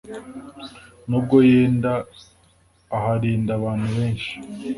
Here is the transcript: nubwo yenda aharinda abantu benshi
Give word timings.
nubwo 1.09 1.35
yenda 1.51 1.93
aharinda 2.97 3.51
abantu 3.59 3.87
benshi 3.97 4.31